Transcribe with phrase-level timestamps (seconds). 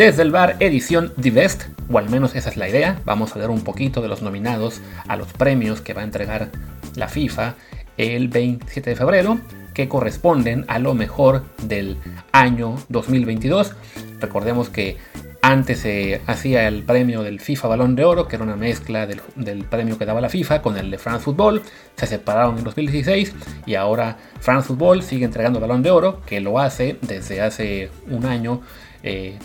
[0.00, 3.02] Desde el bar edición The Best, o al menos esa es la idea.
[3.04, 6.48] Vamos a ver un poquito de los nominados a los premios que va a entregar
[6.96, 7.56] la FIFA
[7.98, 9.38] el 27 de febrero,
[9.74, 11.98] que corresponden a lo mejor del
[12.32, 13.74] año 2022.
[14.20, 14.96] Recordemos que
[15.42, 19.64] antes se hacía el premio del FIFA Balón de Oro, que era una mezcla del,
[19.64, 21.60] premio que daba la FIFA con el de France Football.
[21.96, 23.34] Se separaron en 2016
[23.66, 28.24] y ahora France Football sigue entregando Balón de Oro, que lo hace desde hace un
[28.24, 28.62] año,
[29.02, 29.38] eh,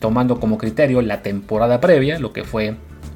[0.00, 2.74] tomando como criterio la temporada previa, lo que fue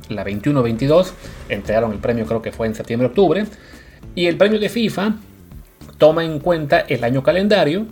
[0.08, 1.12] la 21-22.
[1.48, 3.44] Entregaron el premio, creo que fue en septiembre-octubre.
[4.14, 5.16] Y el premio de FIFA
[5.98, 7.86] toma en cuenta el año calendario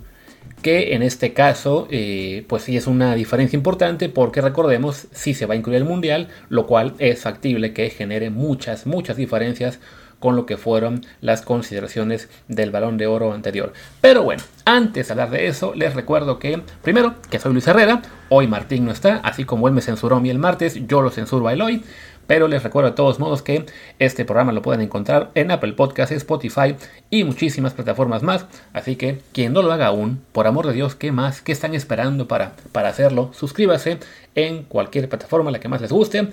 [0.61, 5.45] que en este caso eh, pues sí es una diferencia importante porque recordemos si se
[5.45, 9.79] va a incluir el mundial lo cual es factible que genere muchas muchas diferencias
[10.19, 13.73] con lo que fueron las consideraciones del balón de oro anterior.
[14.01, 18.01] Pero bueno, antes de hablar de eso, les recuerdo que, primero, que soy Luis Herrera,
[18.29, 21.09] hoy Martín no está, así como él me censuró a mí el martes, yo lo
[21.09, 21.83] censuro a él hoy.
[22.29, 23.65] Pero les recuerdo de todos modos que
[23.97, 26.75] este programa lo pueden encontrar en Apple Podcasts, Spotify
[27.09, 28.45] y muchísimas plataformas más.
[28.71, 31.41] Así que quien no lo haga aún, por amor de Dios, ¿qué más?
[31.41, 33.31] ¿Qué están esperando para, para hacerlo?
[33.33, 33.97] Suscríbase
[34.35, 36.27] en cualquier plataforma, la que más les guste.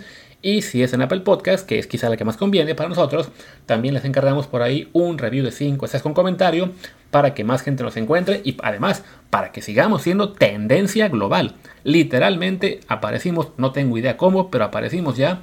[0.46, 3.30] Y si es en Apple Podcast, que es quizá la que más conviene para nosotros,
[3.66, 6.70] también les encargamos por ahí un review de 5 estrellas con comentario
[7.10, 11.56] para que más gente nos encuentre y además para que sigamos siendo tendencia global.
[11.82, 15.40] Literalmente aparecimos, no tengo idea cómo, pero aparecimos ya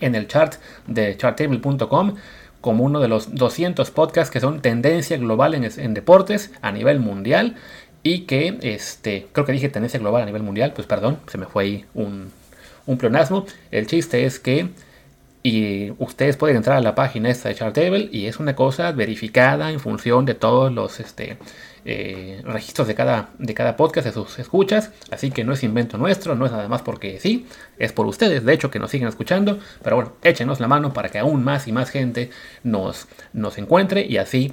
[0.00, 0.54] en el chart
[0.86, 2.14] de chartable.com
[2.60, 7.56] como uno de los 200 podcasts que son tendencia global en, deportes a nivel mundial
[8.04, 11.46] y que este creo que dije tendencia global a nivel mundial, pues perdón, se me
[11.46, 12.30] fue ahí un,
[12.88, 13.46] un pleonasmo.
[13.70, 14.70] El chiste es que
[15.42, 19.70] y ustedes pueden entrar a la página esta de Chartable y es una cosa verificada
[19.70, 21.38] en función de todos los este,
[21.84, 24.90] eh, registros de cada, de cada podcast, de sus escuchas.
[25.10, 27.46] Así que no es invento nuestro, no es nada más porque sí,
[27.78, 29.58] es por ustedes, de hecho, que nos siguen escuchando.
[29.82, 32.30] Pero bueno, échenos la mano para que aún más y más gente
[32.64, 34.52] nos, nos encuentre y así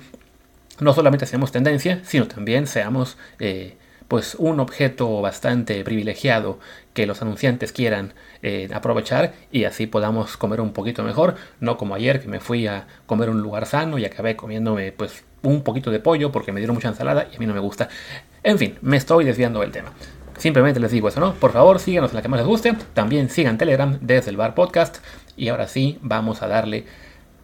[0.79, 3.17] no solamente seamos tendencia, sino también seamos...
[3.40, 6.59] Eh, pues un objeto bastante privilegiado
[6.93, 11.95] que los anunciantes quieran eh, aprovechar y así podamos comer un poquito mejor, no como
[11.95, 15.91] ayer que me fui a comer un lugar sano y acabé comiéndome pues un poquito
[15.91, 17.89] de pollo porque me dieron mucha ensalada y a mí no me gusta.
[18.43, 19.91] En fin, me estoy desviando del tema.
[20.37, 21.33] Simplemente les digo eso, ¿no?
[21.33, 22.75] Por favor, síganos en la que más les guste.
[22.93, 24.97] También sigan Telegram desde el Bar Podcast.
[25.37, 26.85] Y ahora sí, vamos a darle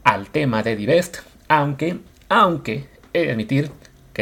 [0.04, 1.20] al tema de Divest.
[1.48, 3.72] Aunque, aunque, he de admitir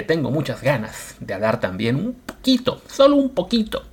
[0.03, 3.83] tengo muchas ganas de hablar también un poquito, solo un poquito,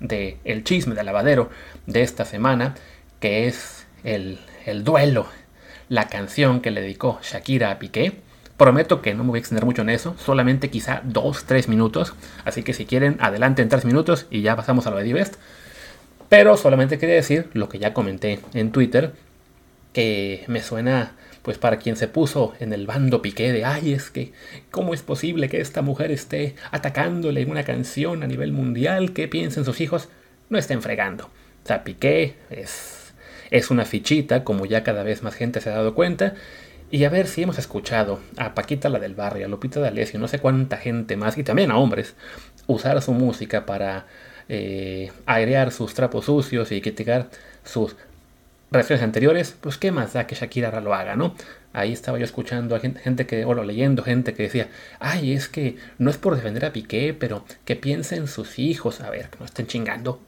[0.00, 1.50] de el chisme de lavadero
[1.86, 2.74] de esta semana,
[3.20, 5.26] que es el, el duelo,
[5.88, 8.20] la canción que le dedicó Shakira a Piqué.
[8.56, 12.14] Prometo que no me voy a extender mucho en eso, solamente quizá 2-3 minutos.
[12.44, 15.36] Así que si quieren, adelante en 3 minutos y ya pasamos a lo de Divest.
[16.28, 19.12] Pero solamente quería decir lo que ya comenté en Twitter,
[19.92, 24.10] que me suena, pues para quien se puso en el bando Piqué de, ay, es
[24.10, 24.32] que,
[24.70, 29.12] ¿cómo es posible que esta mujer esté atacándole en una canción a nivel mundial?
[29.12, 30.08] ¿Qué piensen sus hijos?
[30.48, 31.24] No estén fregando.
[31.64, 33.12] O sea, Piqué es,
[33.50, 36.34] es una fichita, como ya cada vez más gente se ha dado cuenta,
[36.90, 40.26] y a ver si hemos escuchado a Paquita la del barrio, a Lupita D'Alessio, no
[40.26, 42.14] sé cuánta gente más, y también a hombres,
[42.66, 44.06] usar su música para
[44.48, 47.30] eh, airear sus trapos sucios y criticar
[47.62, 47.94] sus
[48.70, 51.34] reacciones anteriores, pues qué más da que Shakira lo haga, ¿no?
[51.72, 55.76] Ahí estaba yo escuchando a gente, que, o leyendo gente que decía, ay, es que
[55.98, 59.44] no es por defender a Piqué, pero que piensen sus hijos, a ver, que no
[59.44, 60.20] estén chingando.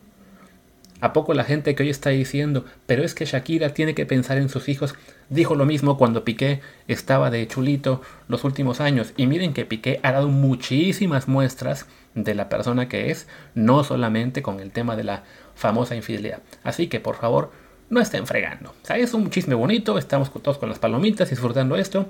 [1.02, 4.38] ¿A poco la gente que hoy está diciendo, pero es que Shakira tiene que pensar
[4.38, 4.94] en sus hijos?
[5.30, 9.12] Dijo lo mismo cuando Piqué estaba de chulito los últimos años.
[9.16, 13.26] Y miren que Piqué ha dado muchísimas muestras de la persona que es,
[13.56, 15.24] no solamente con el tema de la
[15.56, 16.38] famosa infidelidad.
[16.62, 17.50] Así que por favor,
[17.92, 18.70] no estén fregando.
[18.70, 22.06] O sea, es un chisme bonito, estamos todos con las palomitas disfrutando esto.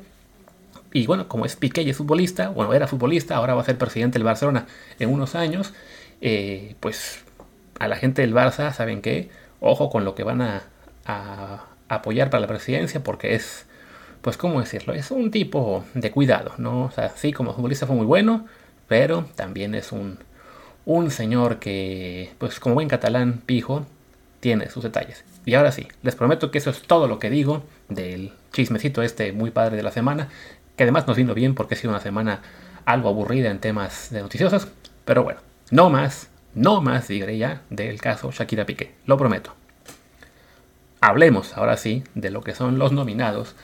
[0.92, 3.78] Y bueno, como es Piqué y es futbolista, bueno, era futbolista, ahora va a ser
[3.78, 4.66] presidente del Barcelona
[5.00, 5.72] en unos años,
[6.20, 7.24] eh, pues
[7.80, 9.30] a la gente del Barça, ¿saben qué?
[9.58, 10.62] Ojo con lo que van a,
[11.88, 13.66] apoyar para la presidencia porque es,
[14.20, 14.94] pues, ¿cómo decirlo?
[14.94, 16.84] Es un tipo de cuidado, ¿no?
[16.84, 18.46] O sea, sí, como futbolista fue muy bueno,
[18.86, 20.18] pero también es un,
[20.84, 23.84] un señor que, pues, como buen catalán, pijo,
[24.42, 25.24] tiene sus detalles.
[25.46, 29.32] Y ahora sí, les prometo que eso es todo lo que digo del chismecito este
[29.32, 30.28] muy padre de la semana,
[30.76, 32.42] que además nos vino bien porque ha sido una semana
[32.84, 34.66] algo aburrida en temas de noticiosos,
[35.04, 35.40] pero bueno,
[35.70, 39.54] no más no más diré ya del caso Shakira Piqué, lo prometo.
[41.00, 43.54] Hablemos ahora sí de lo que son los nominados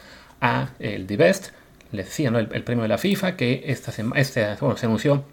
[0.41, 1.49] a el The Best.
[1.91, 2.39] Les decía, ¿no?
[2.39, 5.25] el, premio de la FIFA que esta este, se anunció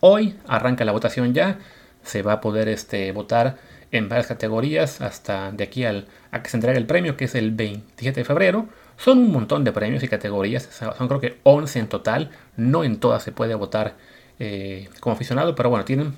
[0.00, 1.58] hoy, arranca la votación ya,
[2.02, 3.58] se va a poder este, votar
[3.92, 7.34] en varias categorías hasta de aquí al, a que se entregue el premio, que es
[7.34, 8.66] el 27 de febrero.
[8.96, 12.98] Son un montón de premios y categorías, son creo que 11 en total, no en
[12.98, 13.94] todas se puede votar
[14.38, 16.14] eh, como aficionado, pero bueno, tienen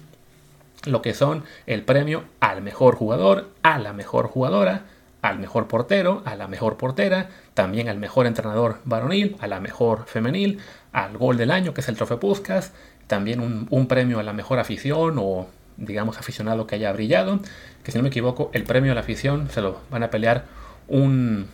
[0.84, 4.82] lo que son el premio al mejor jugador, a la mejor jugadora,
[5.22, 10.06] al mejor portero, a la mejor portera, también al mejor entrenador varonil, a la mejor
[10.06, 10.58] femenil,
[10.92, 12.72] al gol del año, que es el trofeo Puskas,
[13.06, 15.46] también un, premio a la mejor afición o
[15.76, 17.40] digamos aficionado que haya brillado,
[17.82, 20.44] que si no me equivoco, el premio a la afición se lo van a pelear
[20.88, 21.48] un,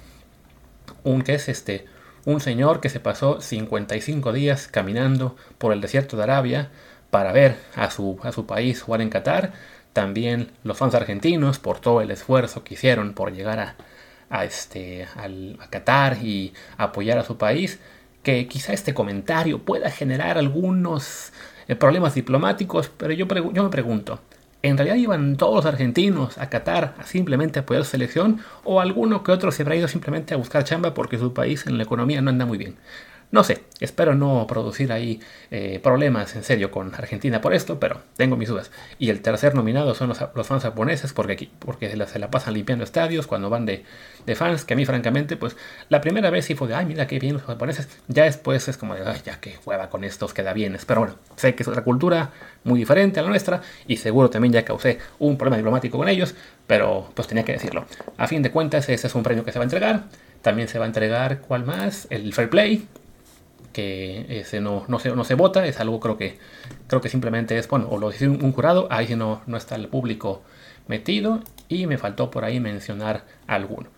[1.04, 1.86] un que es este,
[2.24, 6.70] un señor que se pasó 55 días caminando por el desierto de Arabia
[7.10, 9.52] para ver a su, a su país jugar en Qatar.
[9.92, 13.76] También los fans argentinos por todo el esfuerzo que hicieron por llegar a,
[14.30, 17.80] a este, al, a Qatar y apoyar a su país,
[18.22, 21.32] que quizá este comentario pueda generar algunos
[21.76, 24.20] problemas diplomáticos, pero yo, yo me pregunto,
[24.62, 29.22] ¿en realidad iban todos los argentinos a Qatar a simplemente apoyar su selección o alguno
[29.22, 32.22] que otro se habrá ido simplemente a buscar chamba porque su país en la economía
[32.22, 32.76] no anda muy bien?
[33.30, 35.20] No sé, espero no producir ahí
[35.50, 38.70] eh, problemas en serio con Argentina por esto, pero tengo mis dudas.
[38.98, 42.84] Y el tercer nominado son los, fans japoneses, porque, aquí, porque se, la, pasan limpiando
[42.84, 43.84] estadios cuando van de,
[44.34, 45.56] fans, que a mí francamente, pues
[45.90, 48.78] la primera vez sí fue de, ay, mira qué bien los japoneses, ya después es
[48.78, 50.78] como de, ay, ya que juega con estos, queda bien.
[50.86, 52.30] Pero bueno, sé que es otra cultura
[52.64, 56.34] muy diferente a la nuestra y seguro también ya causé un problema diplomático con ellos,
[56.66, 57.84] pero pues tenía que decirlo.
[58.16, 60.04] A fin de cuentas, ese es un premio que se va a entregar.
[60.40, 62.06] También se va a entregar, ¿cuál más?
[62.10, 62.86] El Fair Play,
[63.72, 66.38] que ese no, no, se, no se vota, es algo creo que,
[66.86, 69.88] creo que simplemente es, bueno, o lo dice un, jurado, ahí no, no está el
[69.88, 70.42] público
[70.86, 73.88] metido y me faltó por ahí mencionar alguno.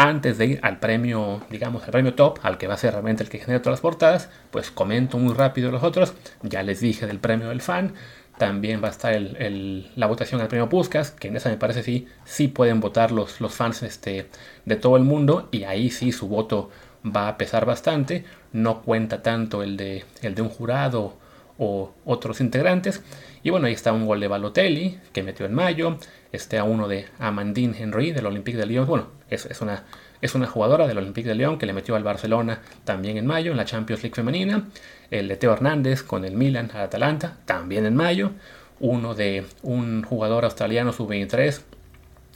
[0.00, 3.24] Antes de ir al premio, digamos, al premio top, al que va a ser realmente
[3.24, 6.14] el que genera todas las portadas, pues comento muy rápido los otros.
[6.42, 7.94] Ya les dije del premio del fan.
[8.38, 11.82] También va a estar el, la votación al premio Puskas, que en esa me parece
[11.82, 14.28] sí, sí pueden votar los, los fans este,
[14.64, 16.70] de todo el mundo y ahí sí su voto
[17.04, 21.16] va a pesar bastante, no cuenta tanto el de, el de un jurado
[21.58, 23.02] o otros integrantes.
[23.42, 25.98] Y bueno, ahí está un gol de Balotelli que metió en mayo,
[26.32, 29.84] está uno de Amandine Henry del Olympique de Lyon, bueno, es, es, una,
[30.20, 33.50] es una jugadora del Olympique de Lyon que le metió al Barcelona también en mayo
[33.50, 34.68] en la Champions League femenina,
[35.10, 38.32] el de Teo Hernández con el Milan al Atalanta también en mayo,
[38.80, 41.60] uno de un jugador australiano sub-23,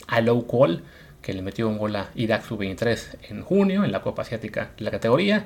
[0.07, 0.81] Alou Cole,
[1.23, 4.83] que le metió un gol a Irak sub-23 en junio en la Copa Asiática de
[4.83, 5.45] la categoría.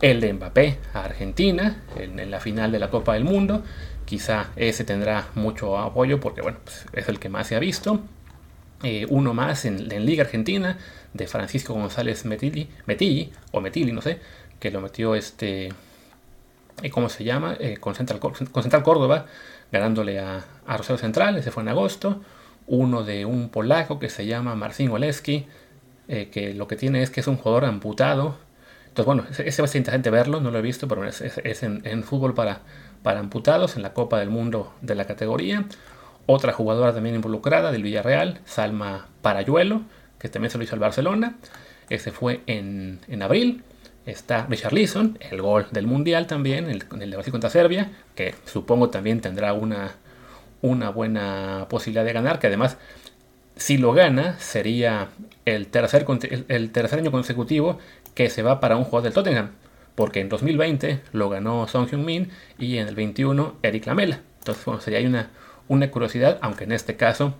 [0.00, 3.62] El de Mbappé a Argentina en, la final de la Copa del Mundo.
[4.04, 8.00] Quizá ese tendrá mucho apoyo porque bueno, pues, es el que más se ha visto.
[8.82, 10.76] Eh, uno más en, Liga Argentina
[11.14, 14.18] de Francisco González Metilli, Metilli, o Metilli, no sé,
[14.58, 15.68] que lo metió este,
[16.82, 17.56] eh, ¿cómo se llama?
[17.60, 18.18] Eh, con, Central,
[18.82, 19.26] Córdoba,
[19.70, 22.22] ganándole a, a Rosario Central, ese fue en agosto
[22.66, 25.46] uno de un polaco que se llama Marcin Oleski,
[26.08, 28.36] eh, que lo que tiene es que es un jugador amputado.
[28.88, 32.04] Entonces, bueno, ese, va a ser interesante verlo, no lo he visto, pero es, en,
[32.04, 32.60] fútbol para,
[33.02, 35.64] para amputados, en la Copa del Mundo de la categoría.
[36.26, 39.82] Otra jugadora también involucrada del Villarreal, Salma Parayuelo,
[40.18, 41.36] que también se lo hizo al Barcelona.
[41.88, 43.64] Ese fue en, abril.
[44.04, 48.34] Está Richard Leeson, el gol del Mundial también, el, el de Brasil contra Serbia, que
[48.44, 49.92] supongo también tendrá una,
[50.62, 52.78] una buena posibilidad de ganar, que además
[53.56, 55.08] si lo gana sería
[55.44, 56.06] el tercer,
[56.48, 57.78] el tercer año consecutivo
[58.14, 59.50] que se va para un jugador del Tottenham,
[59.94, 64.20] porque en 2020 lo ganó Song Hyun-min y en el 21 Eric Lamela.
[64.38, 65.30] Entonces, bueno, sería una,
[65.68, 67.34] una curiosidad, aunque en este caso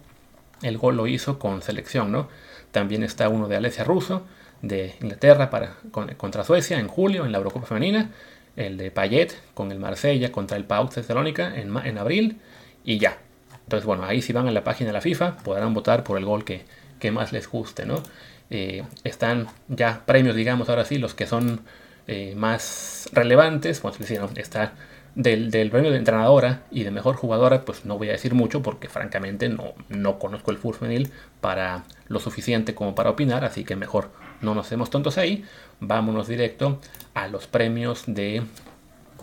[0.63, 2.29] el gol lo hizo con selección, ¿no?
[2.71, 4.25] También está uno de Alessia Russo
[4.63, 5.77] de Inglaterra para,
[6.17, 8.11] contra Suecia en julio en la Eurocopa Femenina,
[8.57, 12.39] el de Payet con el Marsella contra el Pau Thessalónica en, en abril,
[12.85, 13.19] y ya.
[13.65, 16.25] Entonces, bueno, ahí si van a la página de la FIFA podrán votar por el
[16.25, 16.65] gol que,
[17.11, 18.03] más les guste, ¿no?
[18.51, 21.63] Eh, están ya premios, digamos, ahora sí, los que son
[22.07, 23.81] eh, más relevantes.
[23.81, 23.97] Pues
[24.37, 24.75] está
[25.15, 28.89] del, premio de entrenadora y de mejor jugadora, pues no voy a decir mucho porque
[28.89, 31.11] francamente no, no conozco el fútbol femenil
[31.41, 34.11] para lo suficiente como para opinar, así que mejor
[34.41, 35.45] no nos hacemos tontos ahí.
[35.81, 36.81] Vámonos directo
[37.15, 38.43] a los premios de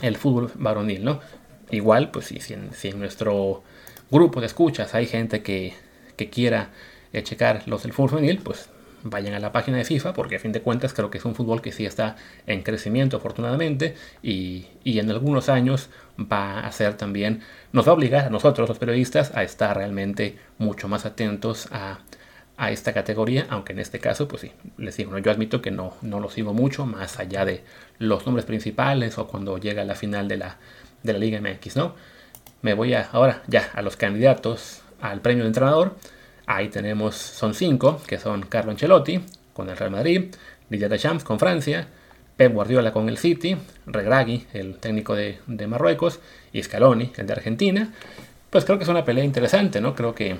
[0.01, 1.20] el fútbol varonil, ¿no?
[1.72, 3.64] Igual, pues si, si, en, nuestro
[4.10, 5.74] grupo de escuchas hay gente que,
[6.32, 6.72] quiera
[7.14, 8.70] eh, checar los del fútbol femenil, pues
[9.04, 11.36] vayan a la página de FIFA, porque a fin de cuentas creo que es un
[11.36, 12.16] fútbol que sí está
[12.48, 18.26] en crecimiento afortunadamente y, en algunos años va a ser también, nos va a obligar
[18.26, 22.00] a nosotros los periodistas a estar realmente mucho más atentos a,
[22.70, 26.20] esta categoría, aunque en este caso, pues sí, les digo, yo admito que no, no
[26.20, 27.64] lo sigo mucho, más allá de
[28.00, 30.58] los nombres principales o cuando llega la final de la,
[31.03, 31.96] de la Liga MX, ¿no?
[32.62, 35.96] Me voy a, ahora ya a los candidatos al premio de entrenador.
[36.46, 39.22] Ahí tenemos, son cinco, que son Carlo Ancelotti
[39.53, 40.36] con el Real Madrid,
[40.70, 41.88] Didier Deschamps con Francia,
[42.36, 46.20] Pep Guardiola con el City, Regragui, el técnico de, de, Marruecos,
[46.51, 47.94] y Scaloni, el de Argentina.
[48.50, 49.94] Pues creo que es una pelea interesante, ¿no?
[49.94, 50.38] Creo que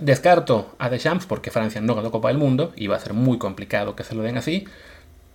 [0.00, 3.38] descarto a Deschamps porque Francia no ganó Copa del Mundo y va a ser muy
[3.38, 4.66] complicado que se lo den así.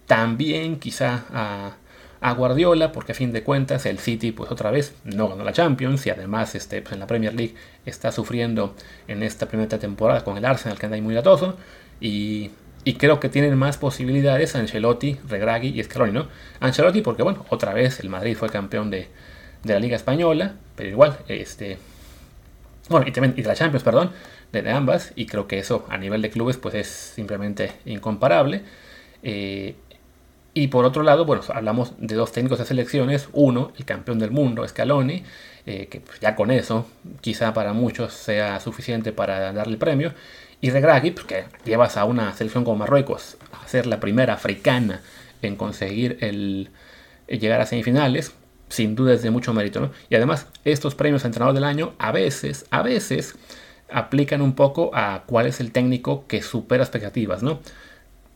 [0.06, 1.76] También quizá a,
[2.22, 5.54] a Guardiola, porque a fin de cuentas el City, pues otra vez, no ganó la
[5.54, 7.56] Champions y además este, pues en la Premier League
[7.86, 8.76] está sufriendo
[9.08, 11.58] en esta primera temporada con el Arsenal, que anda ahí muy latoso.
[12.00, 12.52] Y,
[12.98, 16.28] creo que tienen más posibilidades Ancelotti, Regragui y Scaloni, ¿no?
[16.62, 19.10] Ancelotti, porque bueno, otra vez el Madrid fue campeón de,
[19.64, 21.80] de la Liga Española, pero igual, este.
[22.90, 24.12] Bueno, y, también, y de la Champions, perdón,
[24.54, 28.64] de, de, ambas, y creo que eso a nivel de clubes, pues es simplemente incomparable.
[29.24, 29.76] Eh,
[30.58, 33.30] y por otro lado, bueno, hablamos de dos técnicos de selecciones.
[33.32, 35.24] Uno, el campeón del mundo, Scaloni,
[35.68, 36.88] eh, que pues, ya con eso
[37.22, 40.16] quizá para muchos sea suficiente para darle el premio.
[40.60, 45.02] Y Regragui, pues, que llevas a una selección como Marruecos a ser la primera africana
[45.44, 46.72] en conseguir el,
[47.28, 48.34] llegar a semifinales,
[48.68, 49.80] sin duda es de mucho mérito.
[49.80, 49.92] ¿no?
[50.10, 53.36] Y además, estos premios a entrenador del año a veces, a veces,
[53.92, 57.60] aplican un poco a cuál es el técnico que supera expectativas, ¿no?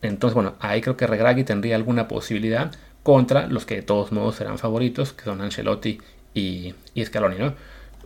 [0.02, 4.36] Entonces, bueno, ahí creo que Regragui tendría alguna posibilidad contra los que de todos modos
[4.36, 6.00] serán favoritos, que son Ancelotti
[6.34, 7.54] y, y Scaloni, ¿no?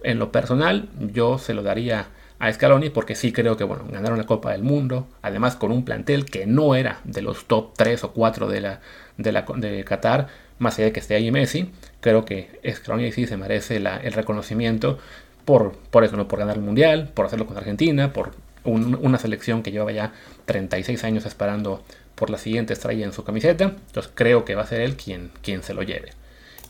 [0.02, 4.18] En lo personal, yo se lo daría a Scaloni porque sí creo que, bueno, ganaron
[4.18, 8.04] la Copa del Mundo, además con un plantel que no era de los top 3
[8.04, 8.80] o 4 de, la,
[9.16, 13.26] de, la, de Qatar, más allá de que esté ahí Messi, creo que Scaloni sí
[13.26, 14.98] se merece la, el reconocimiento
[15.44, 16.28] por, por eso, ¿no?
[16.28, 18.32] Por ganar el Mundial, por hacerlo con Argentina, por
[18.66, 20.12] una selección que llevaba ya
[20.44, 21.82] 36 años esperando
[22.14, 23.64] por la siguiente estrella en su camiseta.
[23.64, 26.10] Entonces creo que va a ser él quien, quien se lo lleve.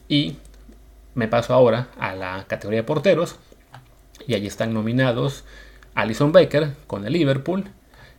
[0.08, 0.36] Y
[1.14, 3.36] me paso ahora a la categoría de porteros.
[4.26, 5.44] Y allí están nominados
[5.94, 7.64] Alison Baker con el Liverpool.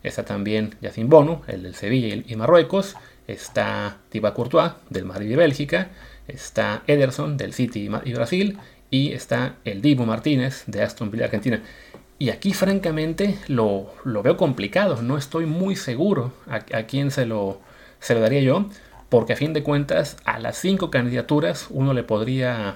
[0.04, 2.96] Está también Yacine Bono, el del Sevilla y Marruecos.
[3.28, 5.90] Está Thibaut Courtois del Madrid y Bélgica.
[6.28, 8.58] Está Ederson del City y Brasil.
[8.90, 11.62] Y está el Dibu Martínez de Aston Villa Argentina.
[12.20, 17.62] Y aquí francamente lo, veo complicado, no estoy muy seguro a, quién se lo,
[18.00, 18.70] se lo daría yo,
[19.10, 22.76] porque a fin de cuentas a las cinco candidaturas uno le podría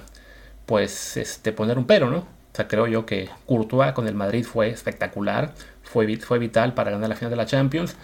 [0.66, 2.18] pues este, poner un pero, ¿no?
[2.18, 6.92] O sea, creo yo que Courtois con el Madrid fue espectacular, fue, fue vital para
[6.92, 7.96] ganar la final de la Champions,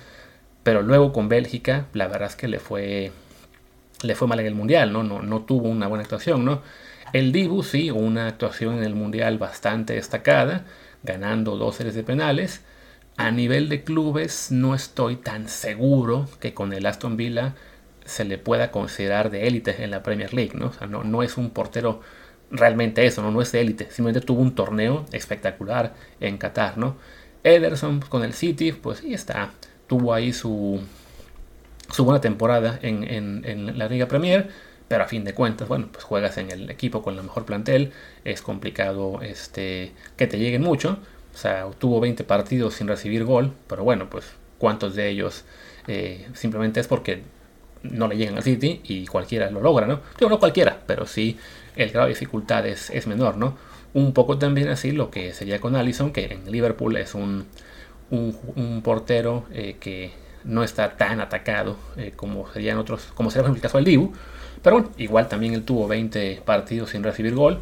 [0.65, 3.13] pero luego con Bélgica la verdad es que le fue,
[4.03, 5.05] le fue mal en el Mundial, ¿no?
[5.05, 6.63] No, no tuvo una buena actuación, ¿no?
[7.13, 10.65] El Dibu sí, una actuación en el Mundial bastante destacada,
[11.03, 12.63] ganando dos series de penales.
[13.17, 17.55] A nivel de clubes no estoy tan seguro que con el Aston Villa
[18.05, 20.69] se le pueda considerar de élite en la Premier League, ¿no?
[20.69, 22.01] O sea, no, no es un portero
[22.51, 23.31] realmente eso, ¿no?
[23.31, 26.97] no es de élite, simplemente tuvo un torneo espectacular en Qatar, ¿no?
[27.45, 29.51] Ederson con el City, pues sí está,
[29.87, 30.81] tuvo ahí su,
[31.91, 34.49] su buena temporada en, la Liga Premier,
[34.89, 37.93] pero a fin de cuentas, bueno, pues juegas en el equipo con la mejor plantel,
[38.25, 40.99] es complicado este, que te lleguen mucho.
[41.35, 44.25] O sea, tuvo 20 partidos sin recibir gol, pero bueno, pues
[44.59, 45.45] cuántos de ellos
[45.87, 47.23] eh, simplemente es porque
[47.83, 50.01] no le llegan al City y cualquiera lo logra, ¿no?
[50.21, 51.39] Yo no cualquiera, pero sí
[51.77, 53.57] el grado de dificultad es, menor, ¿no?
[53.95, 57.47] Un poco también así lo que sería con Allison, que en Liverpool es un,
[58.11, 60.13] un, portero eh, que
[60.45, 64.13] no está tan atacado eh, como serían otros, como sería el caso del Dibu,
[64.63, 67.61] pero bueno, igual también él tuvo 20 partidos sin recibir gol.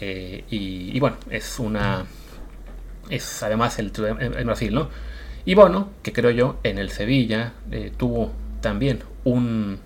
[0.00, 2.06] Eh, y, bueno, es una.
[3.10, 4.88] Es además el en Brasil, ¿no?
[5.44, 9.78] Y bueno, que creo yo, en el Sevilla eh, tuvo también un.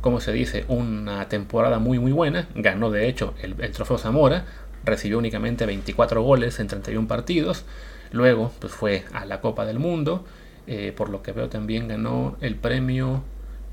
[0.00, 0.64] ¿Cómo se dice?
[0.68, 2.48] Una temporada muy, muy buena.
[2.54, 4.46] Ganó, de hecho, el, trofeo Zamora.
[4.84, 7.64] Recibió únicamente 24 goles en 31 partidos.
[8.12, 10.24] Luego, pues fue a la Copa del Mundo.
[10.66, 13.22] Eh, por lo que veo, también ganó el premio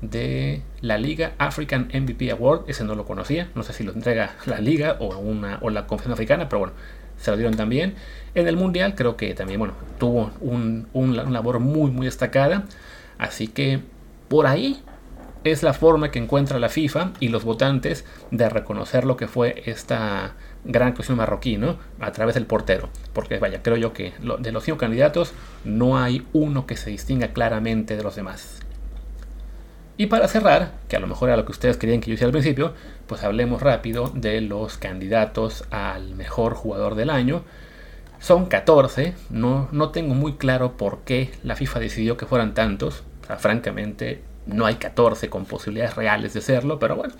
[0.02, 2.64] de la Liga African MVP Award.
[2.68, 3.48] Ese no lo conocía.
[3.54, 6.74] No sé si lo entrega la Liga o, una, o la Confederación Africana, pero bueno,
[7.16, 7.94] se lo dieron también.
[8.34, 12.64] En el Mundial creo que también, bueno, tuvo un, una labor muy, muy destacada.
[13.16, 13.80] Así que
[14.28, 14.82] por ahí
[15.44, 19.62] es la forma que encuentra la FIFA y los votantes de reconocer lo que fue
[19.66, 21.78] esta gran cuestión marroquí, ¿no?
[22.00, 22.88] A través del portero.
[23.12, 25.32] Porque vaya, creo yo que de los cinco candidatos
[25.64, 28.61] no hay uno que se distinga claramente de los demás.
[29.96, 32.28] Y para cerrar, que a lo mejor era lo que ustedes querían que yo hiciera
[32.28, 32.72] al principio,
[33.06, 37.44] pues hablemos rápido de los candidatos al mejor jugador del año.
[38.18, 43.04] Son 14, no, no tengo muy claro por qué la FIFA decidió que fueran tantos.
[43.38, 47.14] francamente, no hay 14 con posibilidades reales de serlo, pero bueno,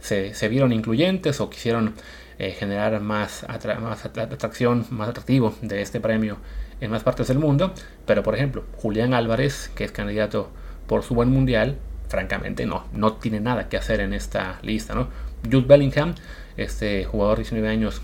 [0.00, 1.94] se, vieron incluyentes o quisieron
[2.38, 3.46] eh, generar más,
[3.80, 6.38] más atracción, más atractivo de este premio
[6.80, 7.72] en más partes del mundo,
[8.06, 10.50] pero por ejemplo, Julián Álvarez, que es candidato
[10.86, 11.76] por su buen mundial,
[12.10, 15.08] francamente no, no tiene nada que hacer en esta lista, ¿no?
[15.44, 16.14] Jude Bellingham,
[16.56, 18.02] este jugador de 19 años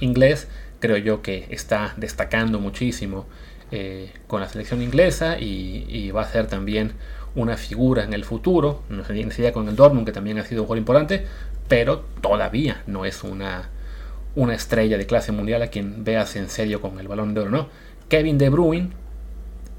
[0.00, 0.46] inglés,
[0.78, 3.26] creo yo que está destacando muchísimo
[3.72, 6.92] eh, con la selección inglesa y, va a ser también
[7.34, 10.66] una figura en el futuro, no si con el Dortmund, que también ha sido un
[10.66, 11.26] jugador importante,
[11.66, 13.70] pero todavía no es una,
[14.36, 17.50] una estrella de clase mundial a quien veas en serio con el balón de oro,
[17.50, 17.68] ¿no?
[18.08, 18.90] Kevin De Bruyne,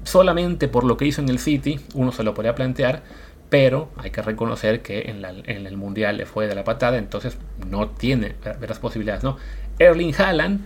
[0.04, 3.02] solamente por lo que hizo en el City, uno se lo podría plantear,
[3.48, 7.38] pero hay que reconocer que en, el Mundial le fue de la patada, entonces
[7.68, 9.36] no tiene veras posibilidades, ¿no?
[9.78, 10.60] Erling Haaland,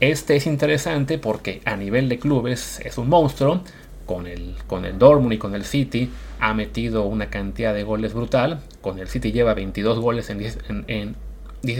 [0.00, 3.62] este es interesante porque a nivel de clubes es un monstruo,
[4.06, 8.14] con el, con el Dortmund y con el City ha metido una cantidad de goles
[8.14, 11.16] brutal, con el City lleva 22 goles en 10, en,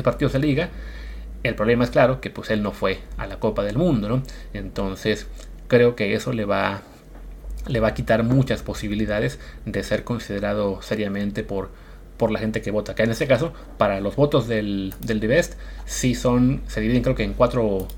[0.03, 0.71] partidos de liga,
[1.43, 4.23] el problema es claro que pues él no fue a la Copa del Mundo, ¿no?
[4.55, 5.27] Entonces
[5.69, 6.83] creo que eso le va
[7.67, 11.71] le va a quitar muchas posibilidades de ser considerado seriamente por,
[12.17, 12.93] por la gente que vota.
[12.93, 15.55] Acá en este caso, para los votos del, del Divest,
[15.85, 17.89] sí son, se dividen creo que en cuatro,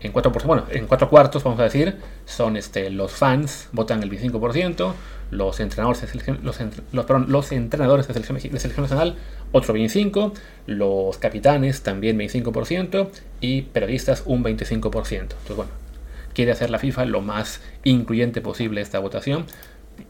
[0.00, 4.10] en cuatro, bueno, en cuatro cuartos, vamos a decir, son este, los fans, votan el
[4.10, 4.92] 25%,
[5.30, 6.58] los entrenadores de selección, los,
[6.92, 9.16] los, los entrenadores de selección, de selección nacional,
[9.52, 10.32] otro 25%,
[10.66, 13.08] los capitanes también 25%
[13.40, 14.82] y periodistas un 25%.
[15.12, 15.70] Entonces, bueno,
[16.34, 19.46] quiere hacer la FIFA lo más incluyente posible esta votación.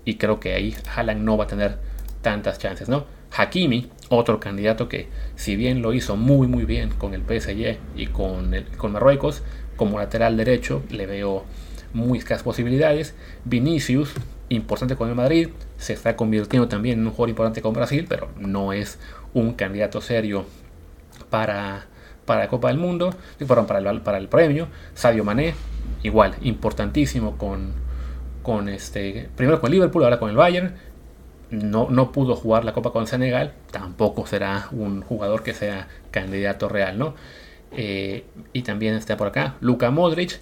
[0.05, 1.79] Y creo que ahí Haaland no va a tener
[2.23, 3.05] tantas chances, ¿no?
[3.37, 8.07] Hakimi, otro candidato que, si bien lo hizo muy muy bien con el PSG y
[8.07, 9.43] con, el, con Marruecos,
[9.77, 11.45] como lateral derecho le veo
[11.95, 13.15] muy escasas posibilidades.
[13.45, 14.13] Vinicius,
[14.49, 15.49] importante con el Madrid,
[15.79, 18.99] se está convirtiendo también en un jugador importante con Brasil, pero no es
[19.35, 20.45] un candidato serio
[21.31, 21.87] para,
[22.27, 23.15] para la Copa del Mundo,
[23.47, 24.69] para el, para el premio.
[24.95, 25.55] Sadio Mané,
[26.03, 27.73] igual, importantísimo con,
[28.43, 30.75] con este, primero con Liverpool, ahora con el Bayern.
[31.51, 36.69] No, no pudo jugar la Copa con Senegal, tampoco será un jugador que sea candidato
[36.71, 37.15] real, ¿no?
[37.73, 40.41] Eh, y también está por acá Luka Modric.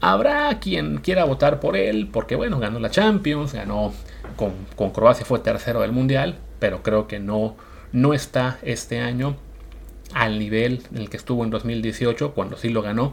[0.00, 3.92] Habrá quien quiera votar por él, porque bueno, ganó la Champions, ganó
[4.36, 7.56] con, con Croacia, fue tercero del Mundial, pero creo que no,
[7.92, 9.36] no está este año
[10.14, 13.12] al nivel en el que estuvo en 2018, cuando sí lo ganó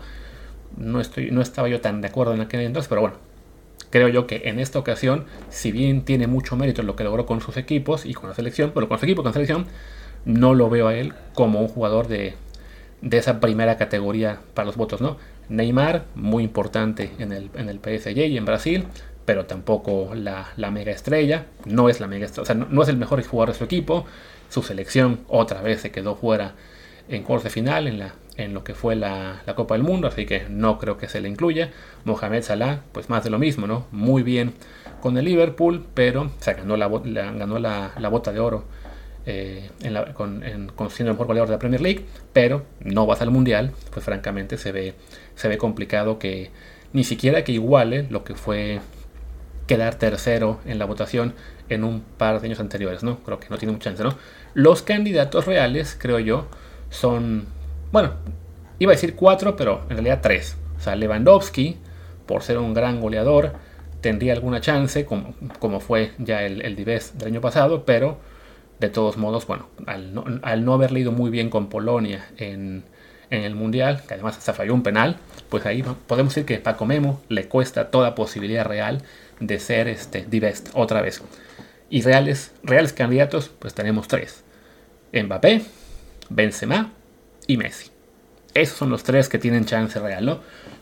[0.77, 3.17] no, estoy, no estaba yo tan de acuerdo en aquel entonces, pero bueno,
[3.89, 7.25] creo yo que en esta ocasión, si bien tiene mucho mérito en lo que logró
[7.25, 9.65] con sus equipos y con la selección, pero con su equipo, con la selección,
[10.25, 12.33] no lo veo a él como un jugador de,
[13.01, 15.17] de esa primera categoría para los votos, ¿no?
[15.49, 18.85] Neymar, muy importante en el, en el PSG y en Brasil,
[19.25, 23.23] pero tampoco la, mega estrella, no es la mega o sea, no, es el mejor
[23.23, 24.05] jugador de su equipo,
[24.49, 26.53] su selección otra vez se quedó fuera
[27.09, 30.45] en corte final en la en lo que fue la, Copa del Mundo, así que
[30.49, 31.71] no creo que se le incluya.
[32.03, 33.85] Mohamed Salah, pues más de lo mismo, ¿no?
[33.91, 34.53] Muy bien
[35.01, 38.65] con el Liverpool, pero ganó la, ganó la, bota de oro
[39.25, 43.21] eh, en la, con, siendo el mejor goleador de la Premier League, pero no vas
[43.21, 44.95] al Mundial, pues francamente se ve,
[45.35, 46.51] se ve complicado que
[46.93, 48.79] ni siquiera que iguale lo que fue
[49.67, 51.33] quedar tercero en la votación
[51.69, 53.19] en un par de años anteriores, ¿no?
[53.19, 54.15] Creo que no tiene mucha chance, ¿no?
[54.53, 56.47] Los candidatos reales, creo yo,
[56.89, 57.45] son
[57.91, 58.13] bueno,
[58.79, 60.57] iba a decir cuatro, pero en realidad tres.
[60.77, 61.77] O sea, Lewandowski,
[62.25, 63.53] por ser un gran goleador,
[64.01, 68.19] tendría alguna chance, como, como fue ya el, el Dives del año pasado, pero
[68.79, 70.13] de todos modos, bueno, al
[70.65, 72.83] no, haber leído muy bien con Polonia en,
[73.31, 75.17] el Mundial, que además se falló un penal,
[75.49, 79.01] pues ahí podemos decir que Paco Memo le cuesta toda posibilidad real
[79.39, 81.21] de ser este Divest otra vez.
[81.89, 84.43] Y reales, reales candidatos, pues tenemos tres.
[85.11, 85.63] Mbappé,
[86.29, 86.93] Benzema
[87.47, 87.91] y Messi.
[88.53, 90.39] Esos son los tres que tienen chance real, ¿no?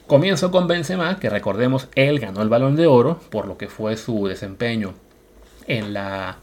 [0.08, 3.98] Comienzo con Benzema, que recordemos, él ganó el balón de oro por lo que fue
[3.98, 4.94] su desempeño
[5.66, 6.38] en la,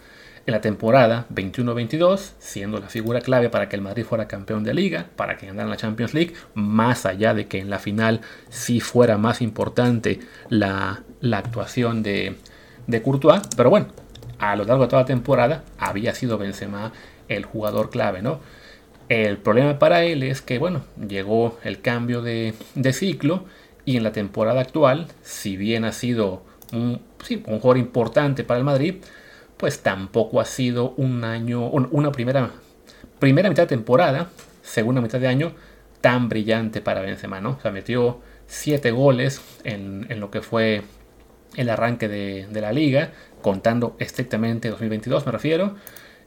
[0.46, 4.74] en la temporada 21-22, siendo la figura clave para que el Madrid fuera campeón de
[4.74, 8.80] liga, para que ganara la Champions League, más allá de que en la final sí
[8.80, 11.02] fuera más importante la,
[11.32, 12.36] actuación de,
[12.86, 13.88] de Courtois, pero bueno,
[14.38, 16.92] a lo largo de toda la temporada había sido Benzema
[17.28, 18.40] el jugador clave, ¿no?
[19.10, 22.54] El problema para él es que, bueno, llegó el cambio de,
[22.92, 23.44] ciclo
[23.84, 27.00] y en la temporada actual, si bien ha sido un,
[27.44, 29.02] jugador importante para el Madrid,
[29.56, 32.52] pues tampoco ha sido un año, una primera,
[33.18, 34.30] primera mitad de temporada,
[34.62, 35.54] segunda mitad de año,
[36.00, 37.56] tan brillante para Benzema, ¿no?
[37.58, 40.82] O sea, metió 7 goles en, lo que fue
[41.56, 43.10] el arranque de, de, la liga,
[43.42, 45.74] contando estrictamente 2022 me refiero,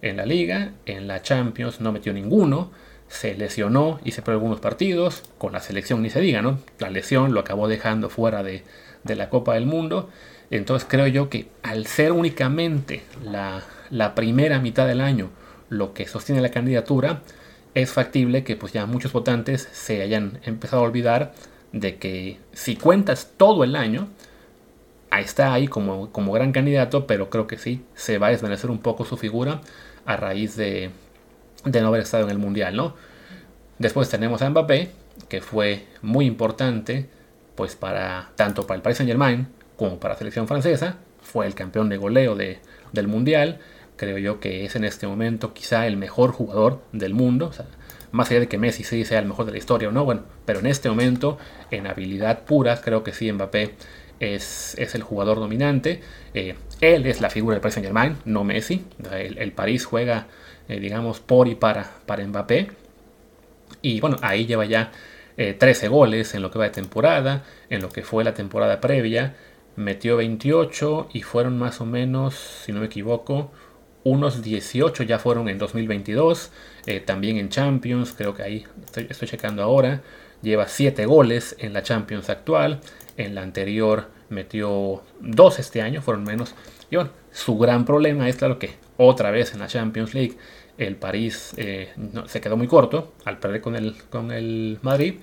[0.04, 2.72] en la liga, en la Champions no metió ninguno,
[3.08, 6.60] se lesionó y se perdió algunos partidos, con la selección ni se diga, ¿no?
[6.78, 8.64] La lesión lo acabó dejando fuera de,
[9.06, 10.10] la Copa del Mundo.
[10.52, 15.30] Entonces creo yo que al ser únicamente la, la, primera mitad del año
[15.70, 17.22] lo que sostiene la candidatura,
[17.74, 21.34] es factible que pues ya muchos votantes se hayan empezado a olvidar
[21.72, 24.10] de que si cuentas todo el año,
[25.18, 28.80] está ahí como, como gran candidato, pero creo que sí, se va a desvanecer un
[28.80, 29.62] poco su figura
[30.06, 30.92] a raíz de,
[31.66, 32.96] no haber estado en el Mundial, ¿no?
[33.80, 34.92] Después tenemos a Mbappé,
[35.30, 37.10] que fue muy importante,
[37.56, 41.56] pues para tanto para el Paris Saint Germain como para la selección francesa, fue el
[41.56, 42.60] campeón de goleo de,
[42.92, 43.60] del Mundial,
[43.96, 47.52] creo yo que es en este momento quizá el mejor jugador del mundo,
[48.12, 50.24] más allá de que Messi sí sea el mejor de la historia o no, bueno,
[50.46, 51.38] pero en este momento,
[51.72, 53.76] en habilidad pura, creo que sí Mbappé
[54.24, 56.02] es, es el jugador dominante,
[56.34, 60.28] eh, él es la figura del Paris Saint Germain, no Messi, el, el París juega
[60.70, 62.72] eh, digamos, por y para, para Mbappé.
[63.82, 64.92] Y bueno, ahí lleva ya
[65.36, 68.80] 13 eh, goles en lo que va de temporada, en lo que fue la temporada
[68.80, 69.36] previa.
[69.76, 73.52] Metió 28 y fueron más o menos, si no me equivoco,
[74.04, 76.52] unos 18 ya fueron en 2022.
[76.86, 80.02] Eh, también en Champions, creo que ahí estoy, estoy checando ahora.
[80.42, 82.80] Lleva 7 goles en la Champions actual.
[83.18, 86.56] En la anterior metió 2 este año, fueron menos.
[86.90, 90.38] Y bueno, su gran problema es claro que otra vez en la Champions League
[90.78, 91.94] el París eh,
[92.26, 95.16] se quedó muy corto al perder con el, con el Madrid.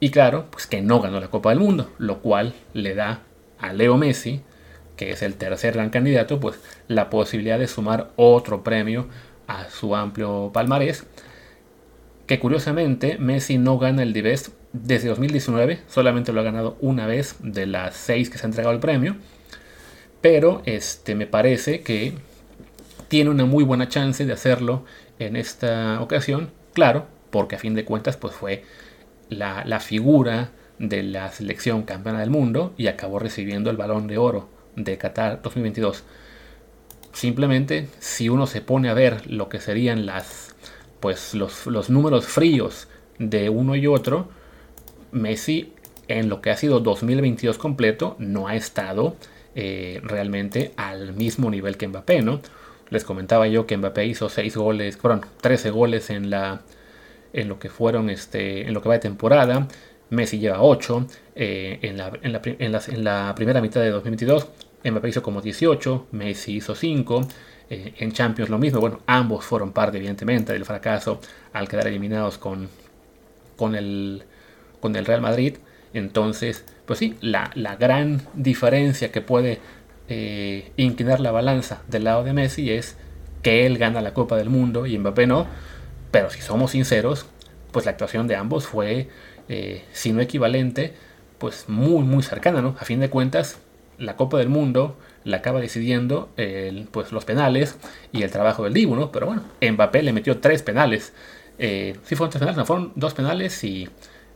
[0.00, 3.20] Y claro, pues que no ganó la Copa del Mundo, lo cual le da
[3.60, 4.42] a Leo Messi,
[4.96, 9.06] que es el tercer gran candidato, pues la posibilidad de sumar otro premio
[9.46, 11.06] a su amplio palmarés.
[12.26, 17.36] Que curiosamente Messi no gana el Divest desde 2019, solamente lo ha ganado una vez
[17.40, 19.16] de las seis que se ha entregado el premio.
[20.20, 22.14] Pero este, me parece que
[23.08, 24.84] tiene una muy buena chance de hacerlo
[25.18, 28.64] en esta ocasión, claro, porque a fin de cuentas pues fue
[29.28, 34.48] la, figura de la selección campeona del mundo y acabó recibiendo el balón de oro
[34.76, 36.04] de Qatar 2022.
[37.12, 40.54] Simplemente, si uno se pone a ver lo que serían las,
[41.00, 44.30] pues, los, los números fríos de uno y otro,
[45.12, 45.72] Messi
[46.08, 49.16] en lo que ha sido 2022 completo no ha estado
[49.54, 52.40] eh, realmente al mismo nivel que Mbappé, ¿no?
[52.90, 58.10] Les comentaba yo que Mbappé hizo 6 goles, fueron 13 goles en lo que fueron
[58.10, 59.68] este en lo que va de temporada.
[60.10, 64.46] Messi lleva 8 eh, en, la, primera mitad de 2022.
[64.84, 67.28] Mbappé hizo como 18, Messi hizo 5.
[67.70, 68.80] Eh, en Champions lo mismo.
[68.80, 71.20] Bueno, ambos fueron parte evidentemente del fracaso
[71.54, 72.68] al quedar eliminados con,
[73.56, 74.22] con, el,
[74.82, 75.56] con el Real Madrid.
[75.94, 79.60] Entonces, pues sí, la, la gran diferencia que puede
[80.08, 82.98] eh, inclinar la balanza del lado de Messi es
[83.42, 85.46] que él gana la Copa del Mundo y Mbappé no.
[86.10, 87.26] Pero si somos sinceros,
[87.70, 89.08] pues la actuación de ambos fue,
[89.48, 90.94] eh, si no equivalente,
[91.38, 92.76] pues muy, muy cercana, ¿no?
[92.78, 93.58] A fin de cuentas,
[93.98, 96.30] la Copa del Mundo la acaba decidiendo
[96.90, 97.78] pues los penales
[98.10, 99.12] y el trabajo del Dibu, ¿no?
[99.12, 101.12] Pero bueno, Mbappé le metió tres penales.
[101.58, 103.88] Eh, sí fueron tres penales, no, fueron dos penales y...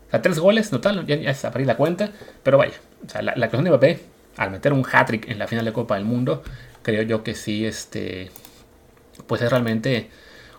[0.07, 2.11] O sea, tres goles total, ya, ya se la cuenta,
[2.43, 2.75] pero vaya,
[3.21, 4.01] la, la de Mbappé
[4.37, 6.43] al meter un hat-trick en la final de Copa del Mundo,
[6.83, 8.31] creo yo que sí, este,
[9.27, 10.11] pues es realmente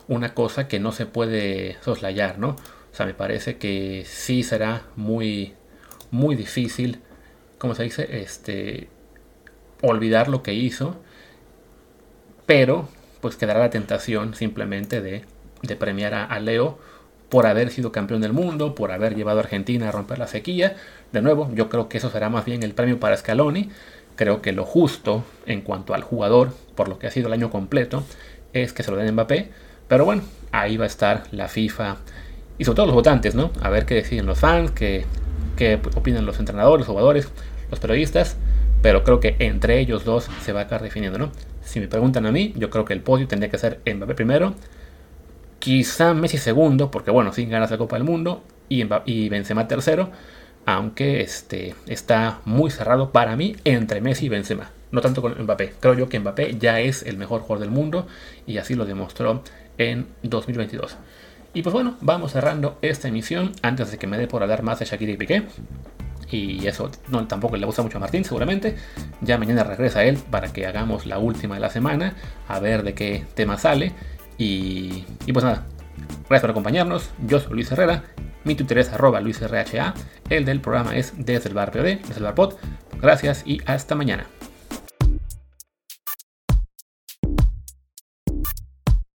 [0.08, 2.50] una cosa que no se puede soslayar, ¿no?
[2.50, 5.54] O sea, me parece que sí será muy,
[6.12, 7.02] muy difícil,
[7.60, 8.90] como se dice, este,
[9.82, 10.96] olvidar lo que hizo,
[12.46, 12.90] pero
[13.22, 15.24] pues quedará la tentación simplemente de,
[15.62, 16.80] de premiar a Leo
[17.30, 20.76] por haber sido campeón del mundo, por haber llevado a Argentina a romper la sequía.
[21.12, 23.70] De nuevo, yo creo que eso será más bien el premio para Scaloni.
[24.16, 27.50] Creo que lo justo en cuanto al jugador, por lo que ha sido el año
[27.50, 28.04] completo,
[28.54, 29.50] es que se lo den Mbappé.
[29.88, 31.98] Pero bueno, ahí va a estar la FIFA
[32.58, 33.52] y sobre todo los votantes, ¿no?
[33.62, 35.06] A ver qué deciden los fans, qué,
[35.56, 37.30] qué opinan los entrenadores, los jugadores,
[37.70, 38.38] los periodistas.
[38.82, 41.32] Pero creo que entre ellos dos se va a acabar definiendo, ¿no?
[41.64, 44.56] Si me preguntan a mí, yo creo que el podio tendría que ser Mbappé primero,
[45.68, 50.12] Quizá Messi segundo, porque bueno, sí ganas la Copa del Mundo y, y Benzema tercero,
[50.66, 54.72] aunque este, está muy cerrado para mí entre Messi y Benzema.
[54.94, 55.74] No tanto con Mbappé.
[55.82, 58.08] Creo yo que Mbappé ya es el mejor jugador del mundo
[58.46, 59.44] y así lo demostró
[59.78, 60.96] en 2022.
[61.54, 64.80] Y pues bueno, vamos cerrando esta emisión antes de que me dé por hablar más
[64.80, 65.44] de Shakira y Piqué.
[66.32, 68.78] Y eso no, tampoco le gusta mucho a Martín, seguramente.
[69.20, 72.16] Ya mañana regresa él para que hagamos la última de la semana,
[72.48, 73.92] a ver de qué tema sale.
[74.38, 75.66] Y, pues nada,
[76.30, 77.10] gracias por acompañarnos.
[77.26, 78.04] Yo soy Luis Herrera.
[78.44, 79.94] Mi Twitter es arroba LuisRHA.
[80.30, 82.56] El del programa es desde el bar POD, desde el bar pod.
[83.02, 84.26] Gracias y hasta mañana.